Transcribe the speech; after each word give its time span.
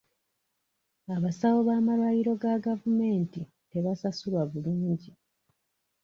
Abasawo 1.15 1.59
b'amalwaliro 1.67 2.31
ga 2.41 2.53
gavumenti 2.65 3.41
tebasasulwa 3.71 4.41
bulungi. 4.51 5.11